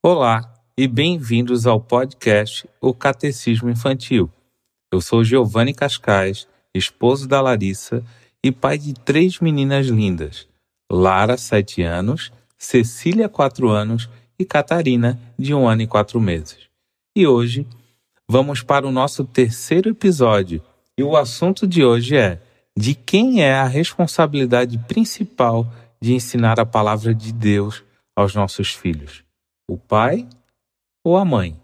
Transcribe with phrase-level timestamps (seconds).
[0.00, 4.30] Olá e bem-vindos ao podcast O Catecismo Infantil.
[4.92, 8.04] Eu sou Giovanni Cascais, esposo da Larissa
[8.40, 10.46] e pai de três meninas lindas:
[10.88, 14.08] Lara, sete anos, Cecília, quatro anos
[14.38, 16.68] e Catarina, de um ano e quatro meses.
[17.16, 17.66] E hoje
[18.28, 20.62] vamos para o nosso terceiro episódio
[20.96, 22.40] e o assunto de hoje é:
[22.78, 25.66] de quem é a responsabilidade principal
[26.00, 27.82] de ensinar a palavra de Deus
[28.14, 29.26] aos nossos filhos?
[29.68, 30.26] O pai
[31.04, 31.56] ou a mãe.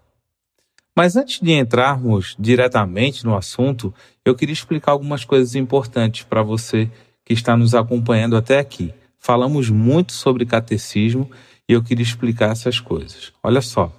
[0.96, 3.92] Mas antes de entrarmos diretamente no assunto,
[4.24, 6.88] eu queria explicar algumas coisas importantes para você
[7.24, 8.94] que está nos acompanhando até aqui.
[9.18, 11.28] Falamos muito sobre catecismo
[11.68, 13.32] e eu queria explicar essas coisas.
[13.42, 13.90] Olha só,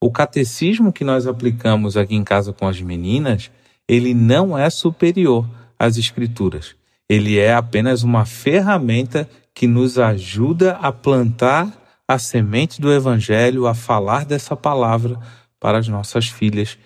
[0.00, 3.50] o catecismo que nós aplicamos aqui em casa com as meninas,
[3.86, 5.46] ele não é superior
[5.78, 6.74] às escrituras.
[7.08, 11.79] Ele é apenas uma ferramenta que nos ajuda a plantar
[12.10, 15.16] a semente do Evangelho, a falar dessa palavra
[15.60, 16.76] para as nossas filhas.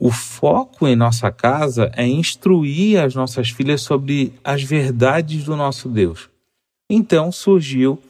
[0.00, 5.86] O foco em nossa casa é instruir as nossas filhas sobre as verdades do nosso
[5.86, 6.30] Deus.
[6.88, 8.02] Então surgiu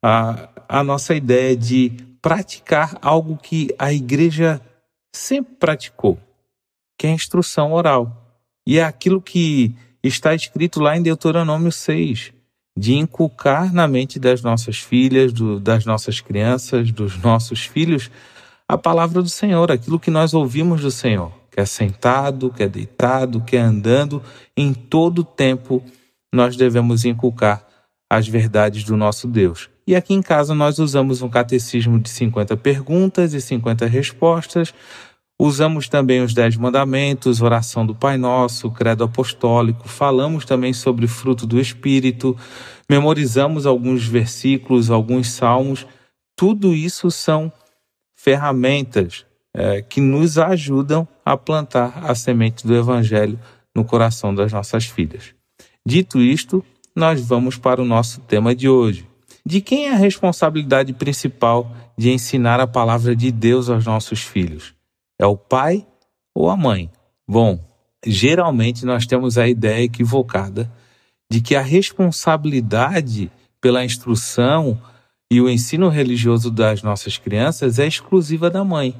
[0.00, 1.90] a, a nossa ideia de
[2.22, 4.60] praticar algo que a igreja
[5.12, 6.16] sempre praticou,
[6.96, 8.38] que é a instrução oral.
[8.64, 12.32] E é aquilo que está escrito lá em Deuteronômio 6
[12.76, 18.10] de inculcar na mente das nossas filhas, do, das nossas crianças, dos nossos filhos,
[18.68, 22.68] a palavra do Senhor, aquilo que nós ouvimos do Senhor, que é sentado, que é
[22.68, 24.22] deitado, que é andando,
[24.56, 25.82] em todo tempo
[26.32, 27.66] nós devemos inculcar
[28.08, 29.68] as verdades do nosso Deus.
[29.86, 34.72] E aqui em casa nós usamos um catecismo de 50 perguntas e 50 respostas,
[35.42, 41.46] Usamos também os Dez Mandamentos, oração do Pai Nosso, credo apostólico, falamos também sobre fruto
[41.46, 42.36] do Espírito,
[42.90, 45.86] memorizamos alguns versículos, alguns salmos.
[46.36, 47.50] Tudo isso são
[48.14, 49.24] ferramentas
[49.56, 53.40] é, que nos ajudam a plantar a semente do Evangelho
[53.74, 55.34] no coração das nossas filhas.
[55.86, 56.62] Dito isto,
[56.94, 59.08] nós vamos para o nosso tema de hoje.
[59.42, 64.78] De quem é a responsabilidade principal de ensinar a palavra de Deus aos nossos filhos?
[65.20, 65.86] É o pai
[66.34, 66.90] ou a mãe?
[67.28, 67.60] Bom,
[68.06, 70.72] geralmente nós temos a ideia equivocada
[71.30, 74.80] de que a responsabilidade pela instrução
[75.30, 78.94] e o ensino religioso das nossas crianças é exclusiva da mãe.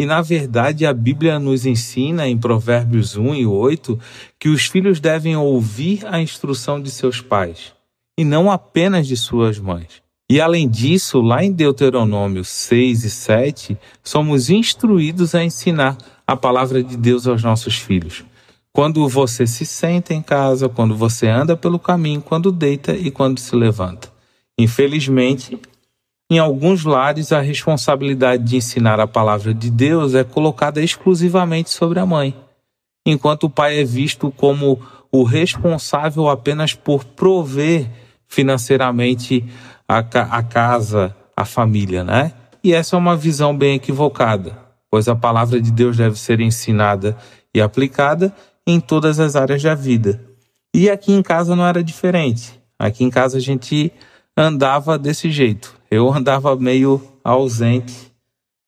[0.00, 4.00] E, na verdade, a Bíblia nos ensina, em Provérbios 1 e 8,
[4.40, 7.74] que os filhos devem ouvir a instrução de seus pais,
[8.16, 10.07] e não apenas de suas mães.
[10.30, 15.96] E além disso, lá em Deuteronômio 6 e 7, somos instruídos a ensinar
[16.26, 18.24] a palavra de Deus aos nossos filhos.
[18.70, 23.38] Quando você se senta em casa, quando você anda pelo caminho, quando deita e quando
[23.38, 24.12] se levanta.
[24.58, 25.58] Infelizmente,
[26.30, 32.00] em alguns lares, a responsabilidade de ensinar a palavra de Deus é colocada exclusivamente sobre
[32.00, 32.34] a mãe,
[33.06, 34.78] enquanto o pai é visto como
[35.10, 37.88] o responsável apenas por prover
[38.28, 39.42] financeiramente
[39.88, 42.32] a, a casa, a família, né?
[42.62, 44.58] E essa é uma visão bem equivocada,
[44.90, 47.16] pois a palavra de Deus deve ser ensinada
[47.54, 48.34] e aplicada
[48.66, 50.20] em todas as áreas da vida.
[50.74, 52.60] E aqui em casa não era diferente.
[52.78, 53.90] Aqui em casa a gente
[54.36, 55.74] andava desse jeito.
[55.90, 58.12] Eu andava meio ausente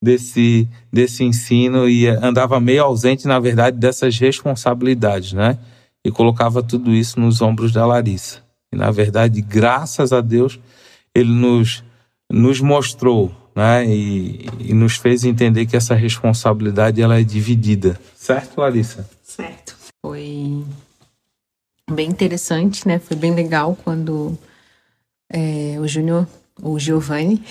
[0.02, 5.58] desse, desse ensino e andava meio ausente, na verdade, dessas responsabilidades, né?
[6.04, 8.42] E colocava tudo isso nos ombros da Larissa.
[8.72, 10.58] E, na verdade, graças a Deus,
[11.14, 11.82] ele nos,
[12.30, 18.00] nos mostrou né, e, e, nos fez entender que essa responsabilidade ela é dividida.
[18.14, 19.08] Certo, Larissa?
[19.22, 19.76] Certo.
[20.04, 20.64] Foi
[21.90, 22.98] bem interessante, né?
[22.98, 24.38] Foi bem legal quando
[25.30, 26.26] é, o Júnior,
[26.62, 27.42] o Giovanni,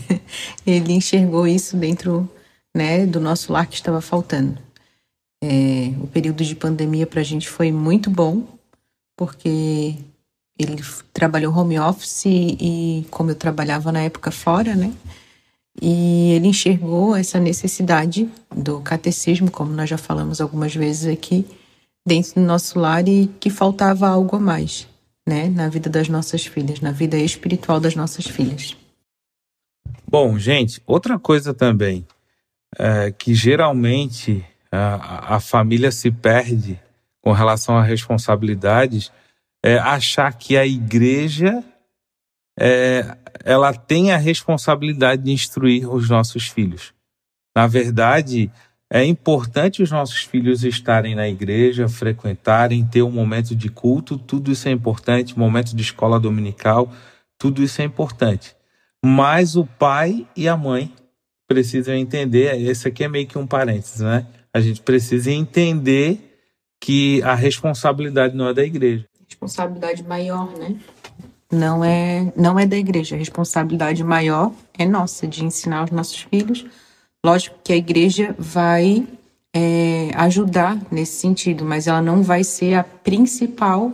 [0.66, 2.28] ele enxergou isso dentro
[2.74, 4.58] né, do nosso lar que estava faltando.
[5.42, 8.46] É, o período de pandemia para a gente foi muito bom,
[9.16, 9.94] porque
[10.58, 14.92] ele trabalhou home office e, como eu trabalhava na época fora, né?
[15.80, 21.46] E ele enxergou essa necessidade do catecismo, como nós já falamos algumas vezes aqui,
[22.06, 24.88] dentro do nosso lar e que faltava algo a mais,
[25.26, 28.74] né, na vida das nossas filhas, na vida espiritual das nossas filhas.
[30.08, 32.06] Bom, gente, outra coisa também
[32.78, 36.80] é que geralmente a, a família se perde
[37.20, 39.10] com relação a responsabilidades
[39.66, 41.60] é, achar que a igreja
[42.56, 46.94] é, ela tem a responsabilidade de instruir os nossos filhos.
[47.52, 48.48] Na verdade,
[48.88, 54.52] é importante os nossos filhos estarem na igreja, frequentarem, ter um momento de culto, tudo
[54.52, 56.92] isso é importante, momento de escola dominical,
[57.36, 58.54] tudo isso é importante.
[59.04, 60.94] Mas o pai e a mãe
[61.48, 64.28] precisa entender, esse aqui é meio que um parênteses, né?
[64.54, 66.38] A gente precisa entender
[66.80, 69.04] que a responsabilidade não é da igreja.
[69.46, 70.74] Responsabilidade maior, né?
[71.50, 73.14] Não é, não é da igreja.
[73.14, 76.66] A responsabilidade maior é nossa, de ensinar os nossos filhos.
[77.24, 79.06] Lógico que a igreja vai
[79.54, 83.92] é, ajudar nesse sentido, mas ela não vai ser a principal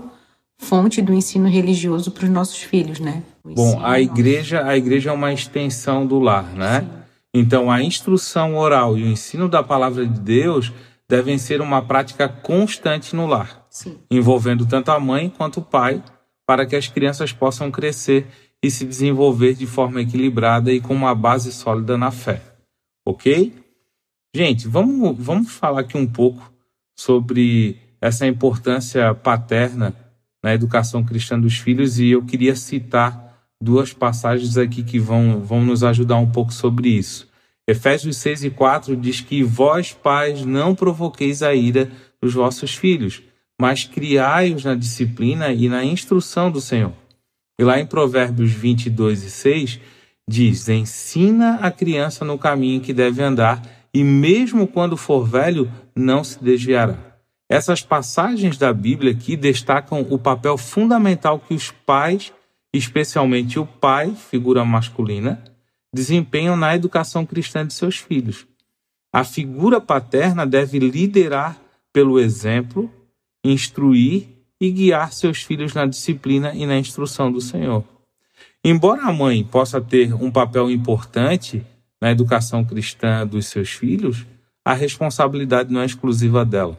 [0.58, 3.22] fonte do ensino religioso para os nossos filhos, né?
[3.44, 6.81] Bom, a igreja, a igreja é uma extensão do lar, né?
[6.81, 6.88] Sim.
[7.34, 10.72] Então, a instrução oral e o ensino da palavra de Deus
[11.08, 13.62] devem ser uma prática constante no lar,
[14.10, 16.02] Envolvendo tanto a mãe quanto o pai,
[16.46, 18.26] para que as crianças possam crescer
[18.62, 22.42] e se desenvolver de forma equilibrada e com uma base sólida na fé.
[23.06, 23.52] Ok?
[24.34, 26.52] Gente, vamos, vamos falar aqui um pouco
[26.98, 29.94] sobre essa importância paterna
[30.42, 33.32] na educação cristã dos filhos e eu queria citar
[33.62, 37.28] duas passagens aqui que vão, vão nos ajudar um pouco sobre isso.
[37.66, 41.90] Efésios 6 e 4 diz que vós, pais, não provoqueis a ira
[42.20, 43.22] dos vossos filhos,
[43.62, 46.93] mas criai-os na disciplina e na instrução do Senhor.
[47.56, 49.81] E lá em Provérbios 22 e 6
[50.29, 53.62] diz: Ensina a criança no caminho que deve andar,
[53.94, 56.99] e mesmo quando for velho, não se desviará.
[57.49, 62.32] Essas passagens da Bíblia aqui destacam o papel fundamental que os pais,
[62.75, 65.41] especialmente o pai, figura masculina,
[65.94, 68.44] desempenham na educação cristã de seus filhos.
[69.12, 71.56] A figura paterna deve liderar
[71.93, 72.91] pelo exemplo,
[73.44, 74.29] instruir
[74.61, 77.85] e guiar seus filhos na disciplina e na instrução do Senhor.
[78.65, 81.65] Embora a mãe possa ter um papel importante
[82.00, 84.25] na educação cristã dos seus filhos,
[84.65, 86.79] a responsabilidade não é exclusiva dela.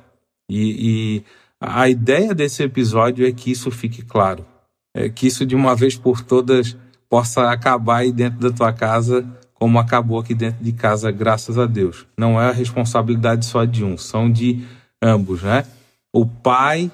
[0.49, 1.23] E, e
[1.59, 4.45] a ideia desse episódio é que isso fique claro,
[4.93, 6.77] é que isso de uma vez por todas
[7.09, 9.25] possa acabar aí dentro da tua casa
[9.63, 12.05] como acabou aqui dentro de casa, graças a Deus.
[12.17, 14.61] Não é a responsabilidade só de um, são de
[15.01, 15.65] ambos, né?
[16.13, 16.91] O pai,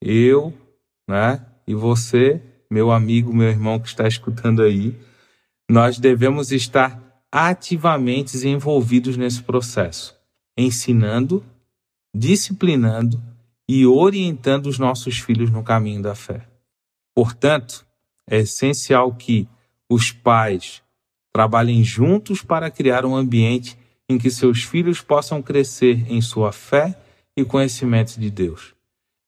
[0.00, 0.52] eu,
[1.06, 1.44] né?
[1.66, 2.40] E você,
[2.70, 4.98] meu amigo, meu irmão que está escutando aí,
[5.70, 10.16] nós devemos estar ativamente envolvidos nesse processo,
[10.56, 11.44] ensinando,
[12.14, 13.22] disciplinando
[13.68, 16.46] e orientando os nossos filhos no caminho da fé.
[17.14, 17.86] Portanto,
[18.26, 19.46] é essencial que
[19.88, 20.82] os pais
[21.30, 23.76] trabalhem juntos para criar um ambiente
[24.08, 26.98] em que seus filhos possam crescer em sua fé
[27.36, 28.74] e conhecimento de Deus.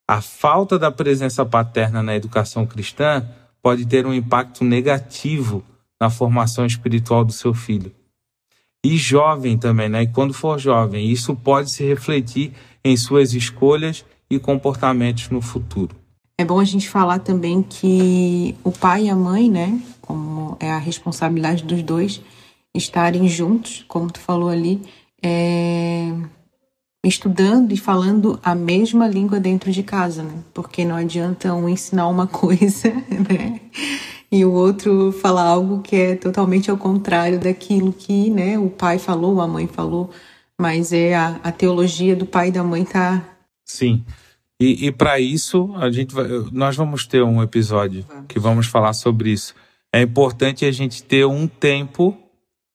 [0.08, 3.26] A falta da presença paterna na educação cristã
[3.62, 5.64] pode ter um impacto negativo
[6.00, 7.90] na formação espiritual do seu filho.
[8.84, 10.02] E jovem também, né?
[10.02, 12.52] E quando for jovem, isso pode se refletir
[12.84, 15.96] em suas escolhas e comportamentos no futuro.
[16.36, 20.70] É bom a gente falar também que o pai e a mãe, né, como é
[20.70, 22.20] a responsabilidade dos dois,
[22.74, 24.82] estarem juntos, como tu falou ali,
[25.22, 26.12] é,
[27.04, 30.34] estudando e falando a mesma língua dentro de casa, né?
[30.52, 32.92] Porque não adianta um ensinar uma coisa,
[33.28, 33.60] né?
[34.30, 38.98] E o outro falar algo que é totalmente ao contrário daquilo que, né, o pai
[38.98, 40.10] falou, a mãe falou,
[40.60, 43.22] mas é a, a teologia do pai e da mãe tá
[43.64, 44.04] Sim.
[44.60, 48.26] E, e para isso, a gente vai, nós vamos ter um episódio vamos.
[48.28, 49.54] que vamos falar sobre isso.
[49.92, 52.16] É importante a gente ter um tempo,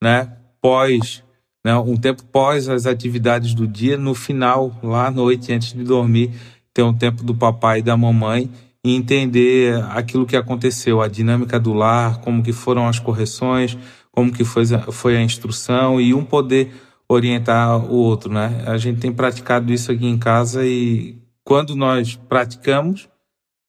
[0.02, 1.24] né, pós,
[1.64, 5.84] né, um tempo pós as atividades do dia, no final, lá à noite, antes de
[5.84, 6.32] dormir,
[6.74, 8.50] ter um tempo do papai e da mamãe
[8.86, 13.78] e entender aquilo que aconteceu, a dinâmica do lar, como que foram as correções,
[14.12, 16.72] como que foi, foi a instrução e um poder
[17.08, 18.64] orientar o outro, né?
[18.66, 23.10] A gente tem praticado isso aqui em casa e quando nós praticamos,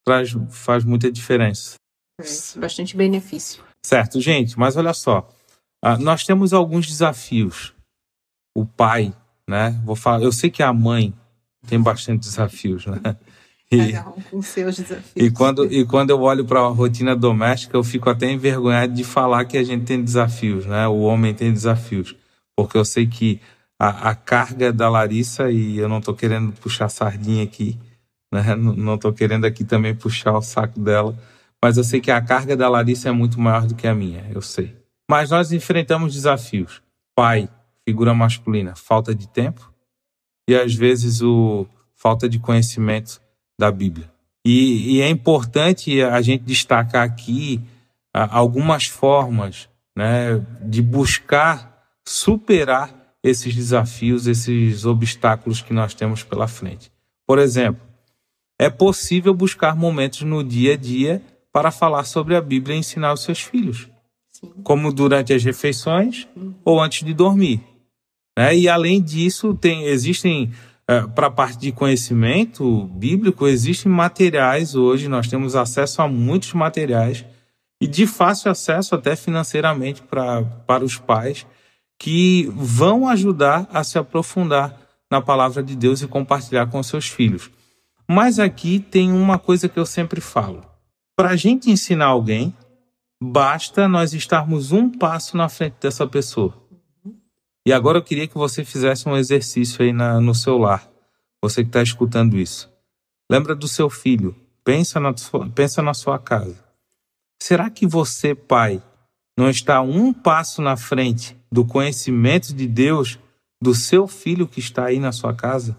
[0.04, 1.76] traz, faz muita diferença.
[2.20, 3.62] É, bastante benefício.
[3.84, 5.28] Certo, gente, mas olha só.
[5.82, 7.72] Uh, nós temos alguns desafios.
[8.60, 9.12] O pai,
[9.48, 9.80] né?
[9.84, 11.14] Vou falar, eu sei que a mãe
[11.66, 13.16] tem bastante desafios, né?
[13.72, 15.12] E, Cada um com seus desafios.
[15.14, 19.04] E quando, e quando eu olho para a rotina doméstica, eu fico até envergonhado de
[19.04, 20.88] falar que a gente tem desafios, né?
[20.88, 22.16] O homem tem desafios.
[22.56, 23.40] Porque eu sei que
[23.78, 27.78] a, a carga da Larissa, e eu não estou querendo puxar sardinha aqui,
[28.32, 28.56] né?
[28.56, 31.16] não estou querendo aqui também puxar o saco dela,
[31.62, 34.26] mas eu sei que a carga da Larissa é muito maior do que a minha,
[34.32, 34.76] eu sei.
[35.08, 36.82] Mas nós enfrentamos desafios.
[37.14, 37.48] Pai,
[37.90, 39.72] figura masculina, falta de tempo
[40.48, 41.66] e às vezes o
[41.96, 43.20] falta de conhecimento
[43.58, 44.08] da Bíblia.
[44.46, 47.60] E, e é importante a gente destacar aqui
[48.12, 52.94] algumas formas né, de buscar superar
[53.24, 56.92] esses desafios, esses obstáculos que nós temos pela frente.
[57.26, 57.82] Por exemplo,
[58.56, 61.20] é possível buscar momentos no dia a dia
[61.52, 63.90] para falar sobre a Bíblia e ensinar os seus filhos.
[64.40, 64.52] Sim.
[64.64, 66.54] como durante as refeições uhum.
[66.64, 67.60] ou antes de dormir.
[68.40, 68.56] Né?
[68.56, 70.50] E além disso, tem, existem
[70.88, 76.54] é, para a parte de conhecimento bíblico, existem materiais hoje, nós temos acesso a muitos
[76.54, 77.22] materiais
[77.78, 81.46] e de fácil acesso até financeiramente pra, para os pais
[81.98, 84.74] que vão ajudar a se aprofundar
[85.10, 87.50] na palavra de Deus e compartilhar com seus filhos.
[88.08, 90.64] Mas aqui tem uma coisa que eu sempre falo.
[91.14, 92.54] Para a gente ensinar alguém,
[93.22, 96.59] basta nós estarmos um passo na frente dessa pessoa.
[97.66, 100.90] E agora eu queria que você fizesse um exercício aí na, no seu lar.
[101.42, 102.70] Você que está escutando isso.
[103.30, 104.34] Lembra do seu filho.
[104.64, 106.62] Pensa na, sua, pensa na sua casa.
[107.42, 108.82] Será que você, pai,
[109.38, 113.18] não está um passo na frente do conhecimento de Deus
[113.62, 115.76] do seu filho que está aí na sua casa?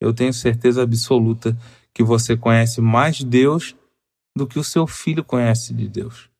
[0.00, 1.56] Eu tenho certeza absoluta
[1.92, 3.74] que você conhece mais Deus
[4.36, 6.30] do que o seu filho conhece de Deus.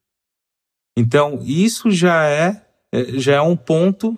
[0.96, 4.16] Então, isso já é, é já é um ponto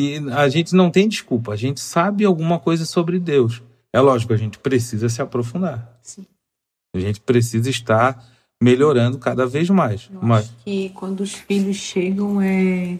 [0.00, 1.52] que a gente não tem desculpa.
[1.52, 3.62] A gente sabe alguma coisa sobre Deus.
[3.92, 5.98] É lógico, a gente precisa se aprofundar.
[6.00, 6.24] Sim.
[6.94, 8.24] A gente precisa estar
[8.62, 10.08] melhorando cada vez mais.
[10.12, 10.46] Eu Mas...
[10.46, 12.98] acho que quando os filhos chegam é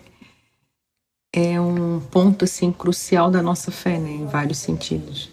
[1.33, 5.31] é um ponto assim crucial da nossa fé, né, em vários sentidos,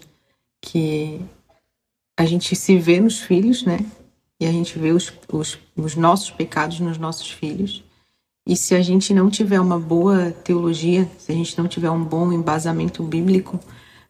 [0.62, 1.20] que
[2.16, 3.78] a gente se vê nos filhos, né,
[4.40, 7.82] e a gente vê os, os, os nossos pecados nos nossos filhos.
[8.48, 12.02] E se a gente não tiver uma boa teologia, se a gente não tiver um
[12.02, 13.60] bom embasamento bíblico,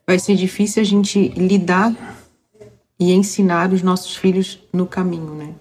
[0.07, 1.93] vai ser difícil a gente lidar
[3.01, 5.55] e ensinar os nossos filhos no caminho, né?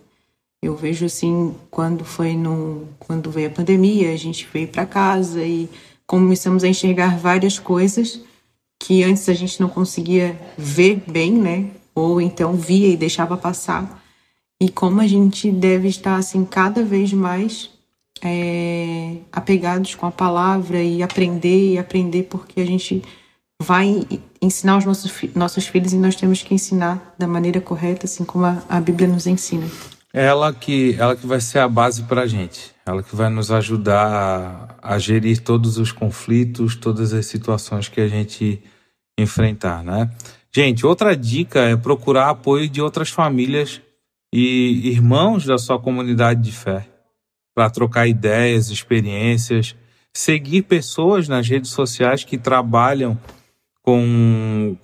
[0.61, 5.43] Eu vejo assim, quando foi no quando veio a pandemia, a gente veio para casa
[5.43, 5.67] e
[6.05, 8.21] começamos a enxergar várias coisas
[8.79, 11.71] que antes a gente não conseguia ver bem, né?
[11.95, 14.03] Ou então via e deixava passar.
[14.61, 17.75] E como a gente deve estar assim cada vez mais
[18.23, 23.03] é, apegados com a palavra e aprender e aprender porque a gente
[23.61, 24.05] vai
[24.41, 28.45] ensinar os nossos, nossos filhos e nós temos que ensinar da maneira correta, assim como
[28.45, 29.65] a, a Bíblia nos ensina.
[30.13, 33.51] Ela que, ela que vai ser a base para a gente, ela que vai nos
[33.51, 38.61] ajudar a, a gerir todos os conflitos, todas as situações que a gente
[39.19, 40.09] enfrentar, né?
[40.53, 43.81] Gente, outra dica é procurar apoio de outras famílias
[44.33, 46.87] e irmãos da sua comunidade de fé
[47.57, 49.75] para trocar ideias, experiências,
[50.13, 53.17] seguir pessoas nas redes sociais que trabalham
[53.81, 54.77] com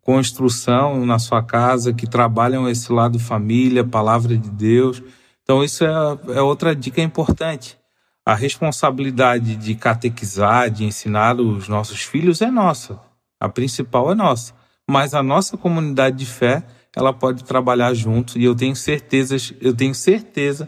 [0.00, 5.02] construção na sua casa, que trabalham esse lado família, palavra de Deus.
[5.42, 5.90] Então, isso é,
[6.34, 7.76] é outra dica importante.
[8.24, 12.98] A responsabilidade de catequizar, de ensinar os nossos filhos é nossa.
[13.38, 14.54] A principal é nossa.
[14.88, 16.64] Mas a nossa comunidade de fé,
[16.96, 20.66] ela pode trabalhar junto e eu tenho certeza, eu tenho certeza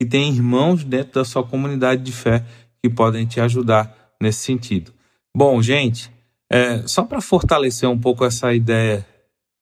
[0.00, 2.44] que tem irmãos dentro da sua comunidade de fé
[2.82, 4.92] que podem te ajudar nesse sentido.
[5.36, 6.10] Bom, gente,
[6.50, 9.06] é, só para fortalecer um pouco essa ideia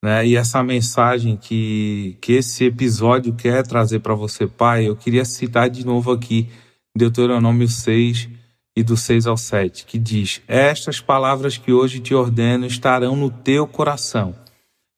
[0.05, 5.25] né, e essa mensagem que, que esse episódio quer trazer para você, pai, eu queria
[5.25, 6.49] citar de novo aqui
[6.97, 8.29] Deuteronômio 6
[8.77, 13.31] e do 6 ao 7, que diz: Estas palavras que hoje te ordeno estarão no
[13.31, 14.35] teu coração,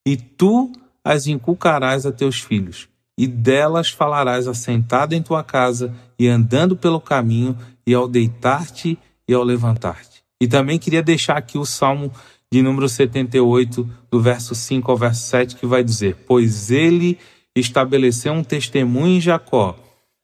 [0.06, 0.72] e tu
[1.04, 2.88] as inculcarás a teus filhos,
[3.18, 8.96] e delas falarás assentado em tua casa e andando pelo caminho, e ao deitar-te
[9.26, 10.22] e ao levantar-te.
[10.40, 12.12] E também queria deixar aqui o Salmo
[12.50, 17.18] de número 78, do verso 5 ao verso 7, que vai dizer: Pois ele
[17.56, 19.76] estabeleceu um testemunho em Jacó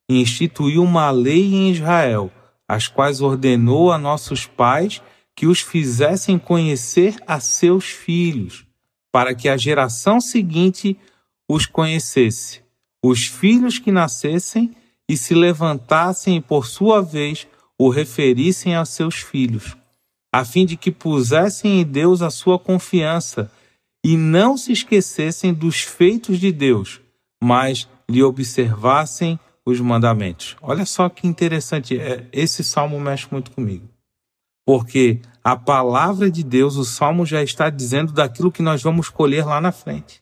[0.09, 2.31] e instituiu uma lei em Israel,
[2.69, 5.03] as quais ordenou a nossos pais
[5.35, 8.65] que os fizessem conhecer a seus filhos,
[9.11, 10.97] para que a geração seguinte
[11.49, 12.64] os conhecesse,
[13.05, 14.75] os filhos que nascessem
[15.09, 17.47] e se levantassem e, por sua vez,
[17.79, 19.77] o referissem a seus filhos
[20.35, 23.49] a fim de que pusessem em Deus a sua confiança
[24.05, 27.01] e não se esquecessem dos feitos de Deus,
[27.41, 30.57] mas lhe observassem os mandamentos.
[30.61, 33.89] Olha só que interessante, é, esse salmo mexe muito comigo.
[34.67, 39.47] Porque a palavra de Deus, o salmo já está dizendo daquilo que nós vamos colher
[39.47, 40.21] lá na frente.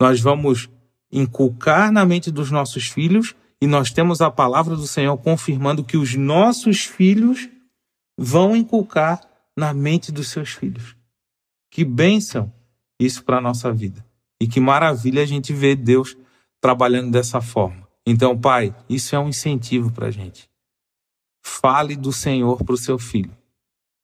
[0.00, 0.68] Nós vamos
[1.12, 5.96] inculcar na mente dos nossos filhos e nós temos a palavra do Senhor confirmando que
[5.96, 7.48] os nossos filhos
[8.18, 9.20] vão inculcar
[9.56, 10.96] na mente dos seus filhos.
[11.70, 12.52] Que bênção
[12.98, 14.04] isso para a nossa vida.
[14.40, 16.16] E que maravilha a gente ver Deus
[16.60, 17.86] trabalhando dessa forma.
[18.06, 20.50] Então, pai, isso é um incentivo para a gente.
[21.44, 23.36] Fale do Senhor para o seu filho.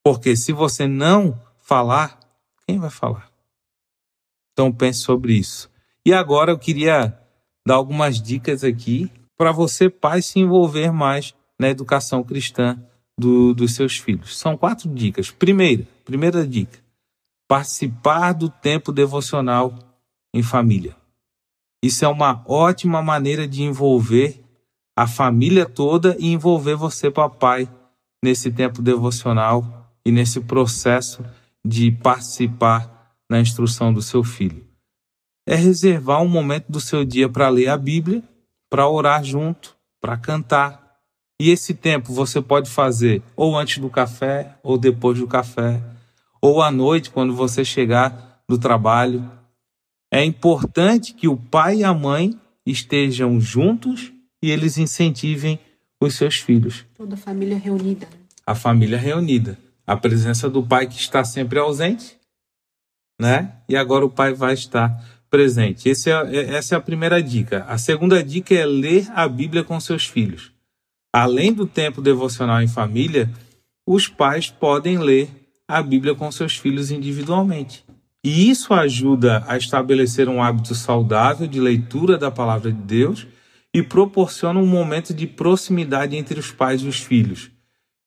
[0.05, 2.19] Porque se você não falar,
[2.67, 3.31] quem vai falar?
[4.53, 5.71] Então pense sobre isso.
[6.09, 7.15] E agora eu queria
[7.67, 12.83] dar algumas dicas aqui para você, pai, se envolver mais na educação cristã
[13.21, 14.39] do, dos seus filhos.
[14.39, 15.31] São quatro dicas.
[15.31, 16.79] Primeira, primeira dica:
[17.47, 19.79] participar do tempo devocional
[20.33, 20.97] em família.
[21.85, 24.43] Isso é uma ótima maneira de envolver
[24.97, 27.69] a família toda e envolver você, papai,
[28.25, 31.23] nesse tempo devocional e nesse processo
[31.63, 34.68] de participar na instrução do seu filho.
[35.51, 38.23] É reservar um momento do seu dia para ler a Bíblia,
[38.69, 40.99] para orar junto, para cantar.
[41.41, 45.83] E esse tempo você pode fazer ou antes do café, ou depois do café,
[46.43, 49.27] ou à noite, quando você chegar do trabalho.
[50.13, 54.13] É importante que o pai e a mãe estejam juntos
[54.43, 55.59] e eles incentivem
[55.99, 56.85] os seus filhos.
[56.95, 58.07] Toda a família reunida.
[58.47, 59.59] A família reunida.
[59.87, 62.19] A presença do pai que está sempre ausente,
[63.19, 63.63] né?
[63.67, 65.89] E agora o pai vai estar presente.
[65.89, 65.93] É,
[66.37, 67.65] é, essa é a primeira dica.
[67.69, 70.53] A segunda dica é ler a Bíblia com seus filhos.
[71.13, 73.31] Além do tempo devocional em família,
[73.87, 75.31] os pais podem ler
[75.67, 77.85] a Bíblia com seus filhos individualmente.
[78.25, 83.27] E isso ajuda a estabelecer um hábito saudável de leitura da palavra de Deus
[83.73, 87.51] e proporciona um momento de proximidade entre os pais e os filhos.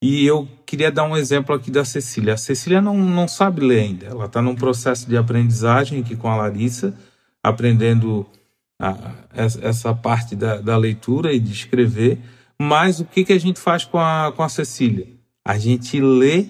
[0.03, 2.33] E eu queria dar um exemplo aqui da Cecília.
[2.33, 4.07] A Cecília não, não sabe ler ainda.
[4.07, 6.93] Ela está num processo de aprendizagem aqui com a Larissa,
[7.43, 8.25] aprendendo
[8.79, 12.19] a, essa parte da, da, leitura e de escrever.
[12.59, 15.07] Mas o que, que a gente faz com a, com a Cecília?
[15.45, 16.47] A gente lê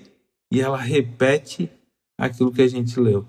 [0.52, 1.70] e ela repete
[2.18, 3.26] aquilo que a gente leu.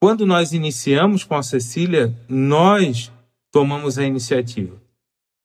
[0.00, 3.12] Quando nós iniciamos com a Cecília, nós
[3.52, 4.80] tomamos a iniciativa.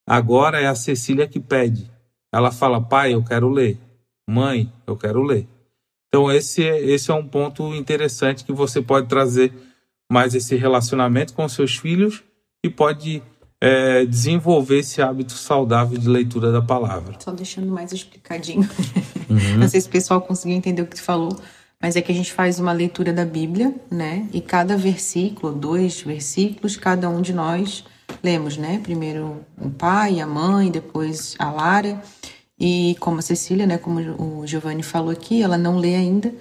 [0.06, 1.90] Agora é a Cecília que pede.
[2.32, 3.78] Ela fala: pai, eu quero ler.
[4.28, 5.46] Mãe, eu quero ler.
[6.08, 9.52] Então, esse é, esse é um ponto interessante que você pode trazer
[10.10, 12.22] mais esse relacionamento com seus filhos
[12.64, 13.22] e pode
[13.60, 17.14] é, desenvolver esse hábito saudável de leitura da palavra.
[17.18, 18.68] Só deixando mais explicadinho.
[19.28, 19.58] Uhum.
[19.58, 21.34] Não sei se o pessoal conseguiu entender o que tu falou,
[21.80, 24.28] mas é que a gente faz uma leitura da Bíblia, né?
[24.32, 27.84] E cada versículo, dois versículos, cada um de nós
[28.22, 28.80] lemos, né?
[28.82, 32.02] Primeiro o pai, a mãe, depois a Lara.
[32.58, 36.32] E como a Cecília, né, como o Giovanni falou aqui, ela não lê ainda,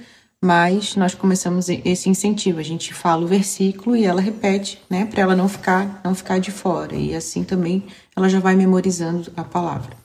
[0.44, 2.60] mas nós começamos esse incentivo.
[2.60, 6.38] A gente fala o versículo e ela repete, né, para ela não ficar não ficar
[6.38, 6.96] de fora.
[6.96, 9.96] E assim também ela já vai memorizando a palavra.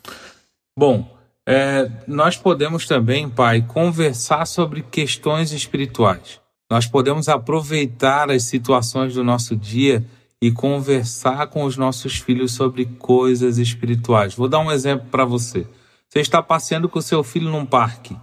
[0.78, 1.12] Bom,
[1.44, 6.40] é, nós podemos também, pai, conversar sobre questões espirituais.
[6.70, 10.06] Nós podemos aproveitar as situações do nosso dia
[10.40, 14.36] e conversar com os nossos filhos sobre coisas espirituais.
[14.36, 15.66] Vou dar um exemplo para você.
[16.08, 18.16] Você está passeando com seu filho num parque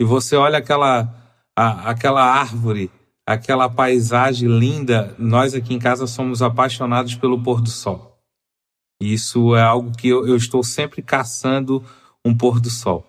[0.00, 1.21] e você olha aquela,
[1.56, 2.90] a, aquela árvore,
[3.26, 5.14] aquela paisagem linda.
[5.18, 8.18] Nós aqui em casa somos apaixonados pelo pôr do sol.
[9.00, 11.84] Isso é algo que eu, eu estou sempre caçando
[12.24, 13.06] um pôr do sol.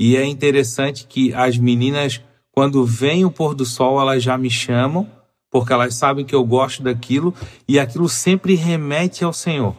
[0.00, 2.20] E é interessante que as meninas,
[2.52, 5.10] quando vem o pôr do sol, elas já me chamam
[5.50, 7.34] porque elas sabem que eu gosto daquilo
[7.66, 9.74] e aquilo sempre remete ao Senhor.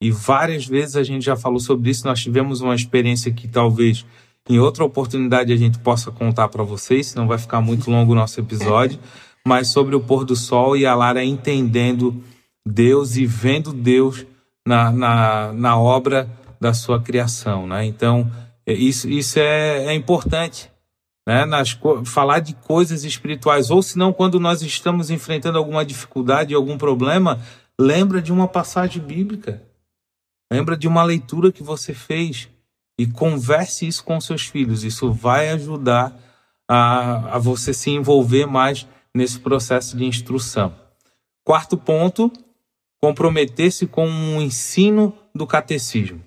[0.00, 4.06] E várias vezes a gente já falou sobre isso, nós tivemos uma experiência que talvez
[4.48, 8.14] em outra oportunidade a gente possa contar para vocês, senão vai ficar muito longo o
[8.14, 8.98] nosso episódio,
[9.46, 12.22] mas sobre o pôr do sol e a Lara entendendo
[12.66, 14.26] Deus e vendo Deus
[14.66, 16.28] na, na, na obra
[16.60, 17.66] da sua criação.
[17.66, 17.84] Né?
[17.84, 18.30] Então,
[18.66, 20.70] é, isso, isso é, é importante
[21.26, 26.54] né, nas, falar de coisas espirituais, ou se não, quando nós estamos enfrentando alguma dificuldade,
[26.54, 27.38] algum problema,
[27.78, 29.62] lembra de uma passagem bíblica,
[30.50, 32.48] lembra de uma leitura que você fez
[32.98, 34.82] e converse isso com seus filhos.
[34.82, 36.18] Isso vai ajudar
[36.68, 40.74] a, a você se envolver mais nesse processo de instrução.
[41.44, 42.30] Quarto ponto,
[43.00, 46.22] comprometer-se com o ensino do catecismo.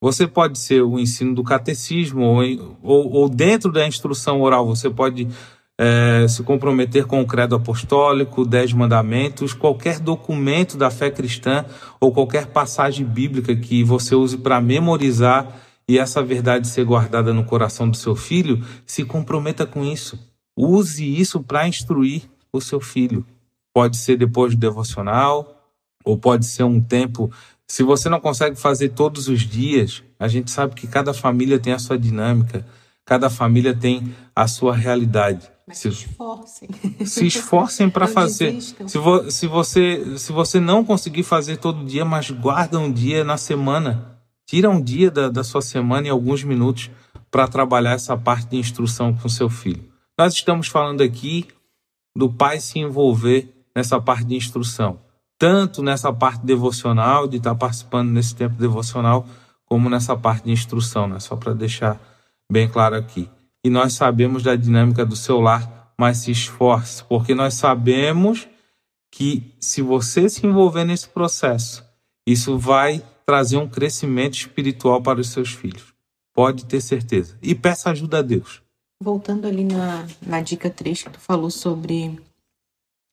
[0.00, 4.88] Você pode ser o ensino do catecismo, ou, ou, ou dentro da instrução oral, você
[4.88, 5.28] pode
[5.78, 11.64] é, se comprometer com o credo apostólico, dez mandamentos, qualquer documento da fé cristã
[12.00, 17.44] ou qualquer passagem bíblica que você use para memorizar e essa verdade ser guardada no
[17.44, 20.18] coração do seu filho, se comprometa com isso.
[20.56, 23.24] Use isso para instruir o seu filho.
[23.72, 25.54] Pode ser depois do devocional,
[26.04, 27.30] ou pode ser um tempo
[27.70, 31.74] se você não consegue fazer todos os dias, a gente sabe que cada família tem
[31.74, 32.66] a sua dinâmica,
[33.04, 35.50] cada família tem a sua realidade.
[35.68, 36.68] Mas se, se esforcem.
[37.04, 38.60] Se esforcem para fazer.
[38.60, 43.22] Se, vo, se, você, se você não conseguir fazer todo dia, mas guarda um dia
[43.22, 44.18] na semana.
[44.46, 46.90] Tira um dia da, da sua semana e alguns minutos
[47.30, 49.84] para trabalhar essa parte de instrução com seu filho.
[50.18, 51.46] Nós estamos falando aqui
[52.16, 54.98] do pai se envolver nessa parte de instrução
[55.38, 59.24] tanto nessa parte devocional, de estar participando nesse tempo devocional,
[59.64, 61.20] como nessa parte de instrução, né?
[61.20, 61.98] Só para deixar
[62.50, 63.30] bem claro aqui.
[63.64, 68.48] E nós sabemos da dinâmica do seu lar, mas se esforce, porque nós sabemos
[69.10, 71.84] que se você se envolver nesse processo,
[72.26, 75.92] isso vai trazer um crescimento espiritual para os seus filhos.
[76.34, 77.36] Pode ter certeza.
[77.42, 78.62] E peça ajuda a Deus.
[79.02, 82.18] Voltando ali na, na dica 3 que tu falou sobre.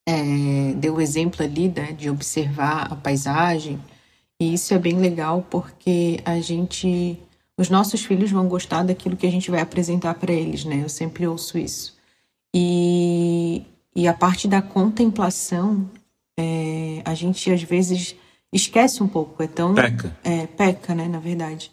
[0.08, 3.79] É, deu o exemplo ali né, de observar a paisagem.
[4.39, 7.17] E isso é bem legal porque a gente.
[7.58, 10.82] Os nossos filhos vão gostar daquilo que a gente vai apresentar para eles, né?
[10.84, 11.96] Eu sempre ouço isso.
[12.54, 13.63] E,
[13.96, 15.89] e a parte da contemplação,
[16.38, 18.15] é, a gente às vezes
[18.52, 19.41] esquece um pouco.
[19.41, 19.74] É tão.
[19.74, 20.15] Peca.
[20.24, 21.08] É, peca, né?
[21.08, 21.72] Na verdade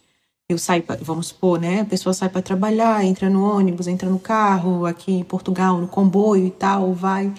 [0.53, 1.81] eu saio, pra, vamos supor, né?
[1.81, 5.89] A pessoa sai para trabalhar, entra no ônibus, entra no carro, aqui em Portugal, no
[5.89, 7.33] comboio e tal, vai,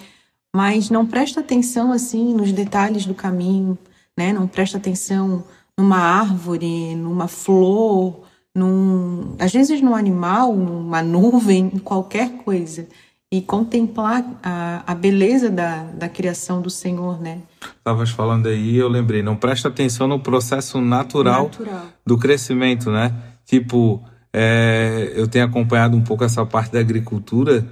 [0.54, 3.78] mas não presta atenção assim nos detalhes do caminho,
[4.16, 4.32] né?
[4.32, 5.44] Não presta atenção
[5.76, 8.23] numa árvore, numa flor,
[8.54, 12.86] num, às vezes num animal, numa nuvem, em qualquer coisa
[13.32, 17.40] e contemplar a, a beleza da, da criação do Senhor, né?
[17.78, 21.86] Estavas falando aí, eu lembrei, não presta atenção no processo natural, natural.
[22.06, 23.12] do crescimento, né?
[23.44, 24.00] Tipo,
[24.32, 27.66] é, eu tenho acompanhado um pouco essa parte da agricultura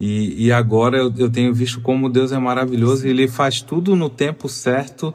[0.00, 3.96] e, e agora eu, eu, tenho visto como Deus é maravilhoso e Ele faz tudo
[3.96, 5.14] no tempo certo,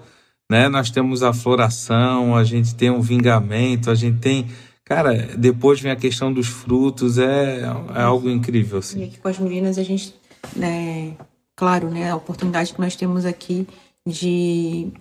[0.50, 0.68] né?
[0.68, 4.48] Nós temos a floração, a gente tem um vingamento, a gente tem
[4.92, 7.62] Cara, depois vem a questão dos frutos, é,
[7.96, 8.80] é algo incrível.
[8.80, 9.00] Assim.
[9.00, 10.14] E aqui com as meninas a gente,
[10.54, 11.16] né,
[11.56, 13.66] claro, né, a oportunidade que nós temos aqui
[14.06, 14.92] de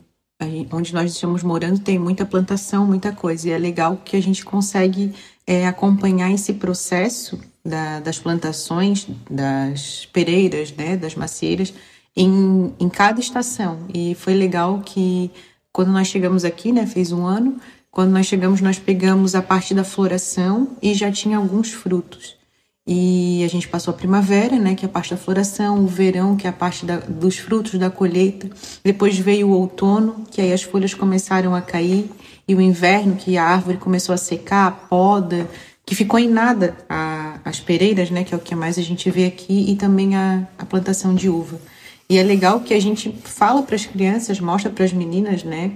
[0.70, 3.48] onde nós estamos morando tem muita plantação, muita coisa.
[3.48, 5.12] E é legal que a gente consegue
[5.44, 11.74] é, acompanhar esse processo da, das plantações, das pereiras, né, das macieiras,
[12.16, 13.88] em, em cada estação.
[13.92, 15.32] E foi legal que
[15.72, 17.58] quando nós chegamos aqui, né, fez um ano,
[17.90, 22.38] quando nós chegamos, nós pegamos a parte da floração e já tinha alguns frutos.
[22.86, 26.36] E a gente passou a primavera, né, que é a parte da floração, o verão,
[26.36, 28.48] que é a parte da, dos frutos da colheita.
[28.82, 32.10] Depois veio o outono, que aí as folhas começaram a cair,
[32.48, 35.48] e o inverno, que a árvore começou a secar, a poda,
[35.84, 39.10] que ficou em nada a, as pereiras, né, que é o que mais a gente
[39.10, 41.60] vê aqui, e também a, a plantação de uva.
[42.08, 45.72] E é legal que a gente fala para as crianças, mostra para as meninas, né,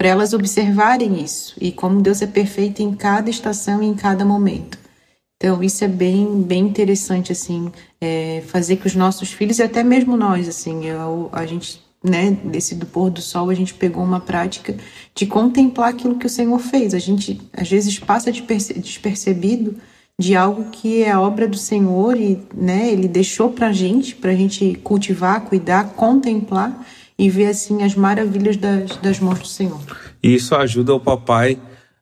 [0.00, 4.24] para elas observarem isso e como Deus é perfeito em cada estação e em cada
[4.24, 4.78] momento.
[5.36, 9.84] Então isso é bem bem interessante assim é, fazer que os nossos filhos e até
[9.84, 14.02] mesmo nós assim eu, a gente né desse do pôr do sol a gente pegou
[14.02, 14.74] uma prática
[15.14, 16.94] de contemplar aquilo que o Senhor fez.
[16.94, 19.76] A gente às vezes passa despercebido
[20.18, 24.30] de algo que é obra do Senhor e né Ele deixou para a gente para
[24.30, 26.86] a gente cultivar, cuidar, contemplar
[27.20, 29.78] e ver assim as maravilhas das, das mãos do Senhor.
[30.22, 31.58] E isso ajuda o papai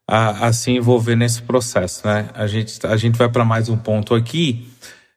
[0.06, 2.28] a, a se envolver nesse processo, né?
[2.34, 4.68] A gente, a gente vai para mais um ponto aqui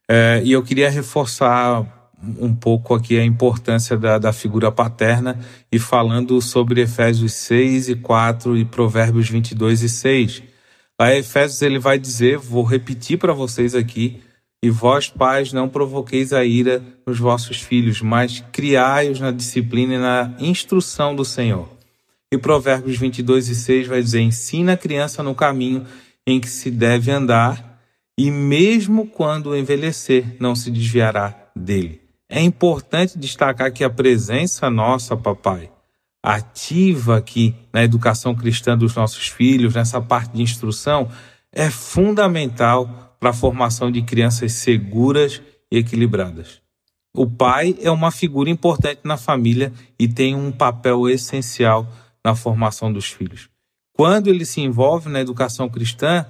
[0.09, 1.85] é, e eu queria reforçar
[2.39, 5.39] um pouco aqui a importância da, da figura paterna
[5.71, 10.43] e falando sobre Efésios 6 e 4 e Provérbios 22 e 6.
[10.99, 14.19] Lá Efésios ele vai dizer, vou repetir para vocês aqui,
[14.63, 19.97] e vós, pais, não provoqueis a ira nos vossos filhos, mas criai-os na disciplina e
[19.97, 21.67] na instrução do Senhor.
[22.32, 25.86] E Provérbios 22 e 6 vai dizer: Ensina a criança no caminho
[26.26, 27.82] em que se deve andar,
[28.17, 32.00] e mesmo quando envelhecer, não se desviará dele.
[32.30, 35.69] É importante destacar que a presença nossa, papai,
[36.24, 41.10] ativa aqui na educação cristã dos nossos filhos, nessa parte de instrução,
[41.52, 46.60] é fundamental para a formação de crianças seguras e equilibradas.
[47.15, 51.88] O pai é uma figura importante na família e tem um papel essencial
[52.25, 53.47] na formação dos filhos.
[53.93, 56.25] Quando ele se envolve na educação cristã,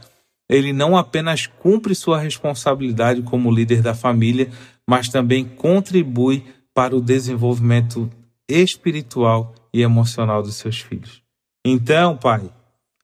[0.50, 4.52] ele não apenas cumpre sua responsabilidade como líder da família,
[4.90, 8.10] mas também contribui para o desenvolvimento
[8.50, 11.22] espiritual e emocional dos seus filhos.
[11.66, 12.52] Então, pai,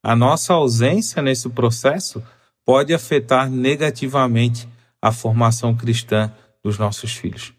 [0.04, 2.22] a nossa ausência nesse processo
[2.68, 4.68] pode afetar negativamente
[5.02, 6.30] a formação cristã
[6.62, 7.54] dos nossos filhos,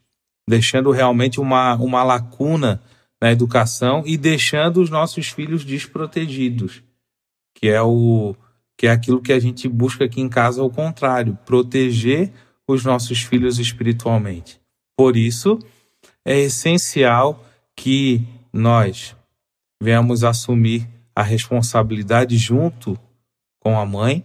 [0.46, 2.82] deixando realmente uma, uma lacuna
[3.18, 6.82] na educação e deixando os nossos filhos desprotegidos,
[7.54, 8.36] que é o
[8.76, 12.30] que é aquilo que a gente busca aqui em casa ao contrário, proteger
[12.68, 14.60] os nossos filhos espiritualmente.
[14.96, 15.58] Por isso,
[16.24, 17.44] é essencial
[17.74, 19.16] que nós
[19.82, 22.96] venhamos assumir a responsabilidade junto
[23.58, 24.24] com a mãe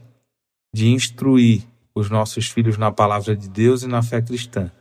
[0.74, 4.72] de instruir os nossos filhos na palavra de Deus e na fé cristã,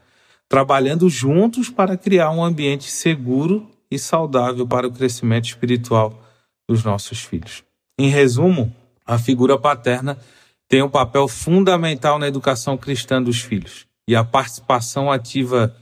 [0.49, 6.19] trabalhando juntos para criar um ambiente seguro e saudável para o crescimento espiritual
[6.69, 7.63] dos nossos filhos.
[7.99, 8.75] Em resumo,
[9.05, 10.17] a figura paterna
[10.69, 13.87] tem um papel fundamental na educação cristã dos filhos.
[14.09, 15.77] E a participação ativa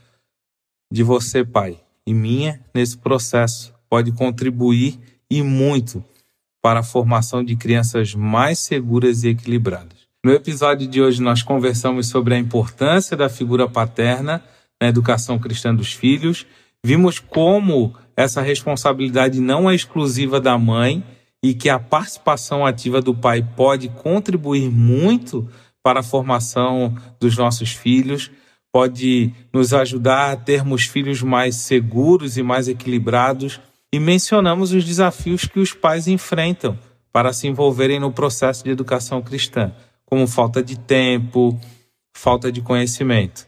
[0.92, 4.98] de você, pai, e minha nesse processo pode contribuir
[5.30, 6.04] e muito
[6.60, 9.99] para a formação de crianças mais seguras e equilibradas.
[10.22, 14.42] No episódio de hoje, nós conversamos sobre a importância da figura paterna
[14.78, 16.46] na educação cristã dos filhos.
[16.84, 21.02] Vimos como essa responsabilidade não é exclusiva da mãe
[21.42, 25.48] e que a participação ativa do pai pode contribuir muito
[25.82, 28.30] para a formação dos nossos filhos,
[28.70, 33.58] pode nos ajudar a termos filhos mais seguros e mais equilibrados.
[33.90, 36.78] E mencionamos os desafios que os pais enfrentam
[37.10, 39.72] para se envolverem no processo de educação cristã
[40.10, 41.58] como falta de tempo,
[42.12, 43.46] falta de conhecimento.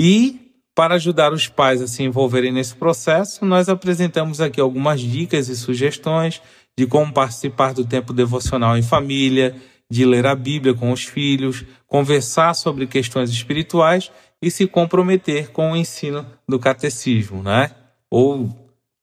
[0.00, 0.40] E
[0.74, 5.56] para ajudar os pais a se envolverem nesse processo, nós apresentamos aqui algumas dicas e
[5.56, 6.40] sugestões
[6.76, 9.54] de como participar do tempo devocional em família,
[9.90, 14.10] de ler a Bíblia com os filhos, conversar sobre questões espirituais
[14.42, 17.70] e se comprometer com o ensino do catecismo, né?
[18.10, 18.48] Ou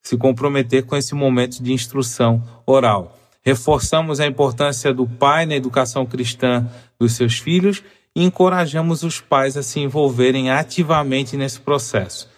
[0.02, 3.18] se comprometer com esse momento de instrução oral.
[3.44, 6.68] Reforçamos a importância do pai na educação cristã
[7.02, 7.82] dos seus filhos
[8.14, 12.30] e encorajamos os pais a se envolverem ativamente nesse processo.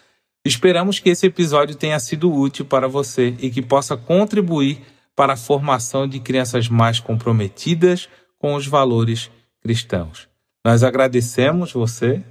[0.43, 4.81] Esperamos que esse episódio tenha sido útil para você e que possa contribuir
[5.15, 9.29] para a formação de crianças mais comprometidas com os valores
[9.61, 10.27] cristãos.
[10.63, 12.23] Nós agradecemos você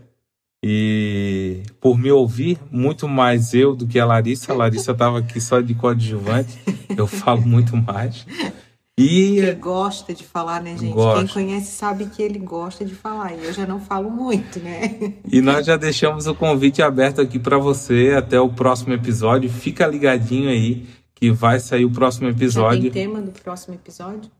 [0.64, 4.52] e por me ouvir muito mais eu do que a Larissa.
[4.52, 6.58] A Larissa estava aqui só de coadjuvante,
[6.96, 8.26] eu falo muito mais.
[8.96, 10.92] E ele gosta de falar, né, gente?
[10.92, 11.18] Gosta.
[11.18, 13.32] Quem conhece sabe que ele gosta de falar.
[13.32, 15.14] E eu já não falo muito, né?
[15.30, 19.50] E nós já deixamos o convite aberto aqui para você até o próximo episódio.
[19.50, 22.84] Fica ligadinho aí que vai sair o próximo episódio.
[22.84, 24.30] Já tem tema do próximo episódio?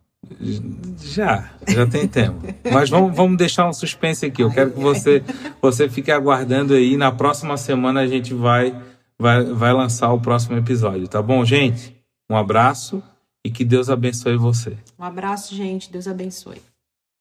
[1.03, 2.37] Já, já tem tema.
[2.73, 4.43] Mas vamos, vamos deixar um suspense aqui.
[4.43, 5.23] Eu quero que você,
[5.61, 6.97] você fique aguardando aí.
[6.97, 8.73] Na próxima semana a gente vai,
[9.19, 11.95] vai, vai lançar o próximo episódio, tá bom, gente?
[12.31, 13.03] Um abraço
[13.44, 14.76] e que Deus abençoe você.
[14.98, 15.92] Um abraço, gente.
[15.92, 16.61] Deus abençoe.